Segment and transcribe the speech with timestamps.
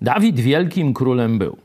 [0.00, 1.56] Dawid wielkim królem był.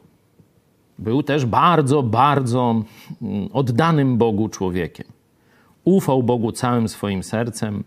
[1.00, 2.84] Był też bardzo, bardzo
[3.22, 5.08] mm, oddanym Bogu człowiekiem.
[5.84, 7.84] Ufał Bogu całym swoim sercem,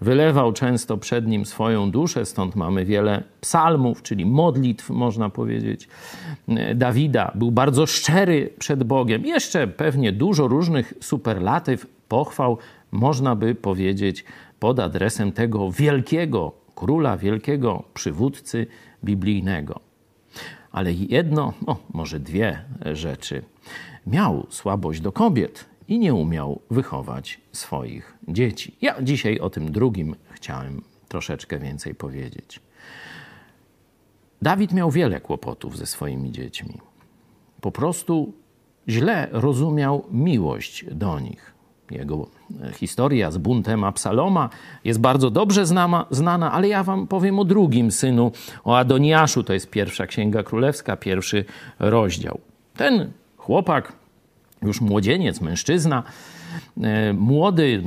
[0.00, 5.88] wylewał często przed nim swoją duszę, stąd mamy wiele psalmów, czyli modlitw, można powiedzieć,
[6.74, 7.32] Dawida.
[7.34, 9.26] Był bardzo szczery przed Bogiem.
[9.26, 12.58] Jeszcze pewnie dużo różnych superlatyw, pochwał,
[12.92, 14.24] można by powiedzieć,
[14.60, 18.66] pod adresem tego wielkiego króla, wielkiego przywódcy
[19.04, 19.80] biblijnego.
[20.72, 23.42] Ale jedno, no może dwie rzeczy.
[24.06, 28.76] Miał słabość do kobiet i nie umiał wychować swoich dzieci.
[28.80, 32.60] Ja dzisiaj o tym drugim chciałem troszeczkę więcej powiedzieć.
[34.42, 36.78] Dawid miał wiele kłopotów ze swoimi dziećmi.
[37.60, 38.32] Po prostu
[38.88, 41.54] źle rozumiał miłość do nich.
[41.90, 42.26] Jego
[42.74, 44.48] historia z buntem Absaloma
[44.84, 48.32] jest bardzo dobrze znana, znana, ale ja wam powiem o drugim synu,
[48.64, 49.42] o Adoniaszu.
[49.42, 51.44] To jest pierwsza księga królewska, pierwszy
[51.78, 52.40] rozdział.
[52.76, 53.92] Ten chłopak,
[54.62, 56.02] już młodzieniec, mężczyzna,
[56.82, 57.82] e, młody,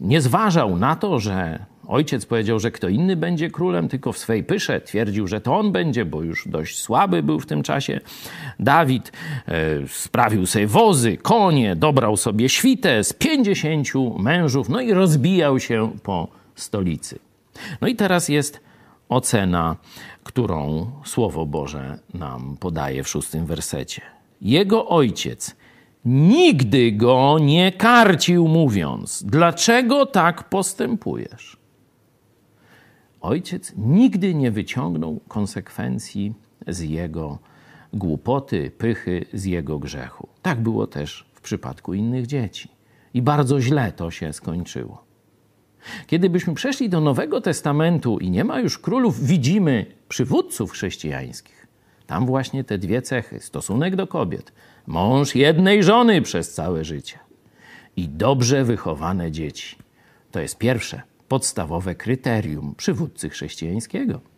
[0.00, 4.44] nie zważał na to, że ojciec powiedział, że kto inny będzie królem, tylko w swej
[4.44, 8.00] pysze twierdził, że to on będzie, bo już dość słaby był w tym czasie.
[8.58, 9.12] Dawid
[9.48, 9.52] e,
[9.88, 16.28] sprawił sobie wozy, konie, dobrał sobie świtę z pięćdziesięciu mężów, no i rozbijał się po
[16.54, 17.18] stolicy.
[17.80, 18.60] No i teraz jest
[19.08, 19.76] ocena,
[20.24, 24.02] którą Słowo Boże nam podaje w szóstym wersecie.
[24.40, 25.56] Jego ojciec
[26.04, 31.63] nigdy go nie karcił, mówiąc: Dlaczego tak postępujesz?
[33.24, 36.34] Ojciec nigdy nie wyciągnął konsekwencji
[36.66, 37.38] z jego
[37.92, 40.28] głupoty, pychy, z jego grzechu.
[40.42, 42.68] Tak było też w przypadku innych dzieci.
[43.14, 45.04] I bardzo źle to się skończyło.
[46.06, 51.66] Kiedy byśmy przeszli do Nowego Testamentu i nie ma już królów, widzimy przywódców chrześcijańskich.
[52.06, 54.52] Tam właśnie te dwie cechy: stosunek do kobiet,
[54.86, 57.18] mąż jednej żony przez całe życie
[57.96, 59.76] i dobrze wychowane dzieci.
[60.30, 64.33] To jest pierwsze podstawowe kryterium przywódcy chrześcijańskiego.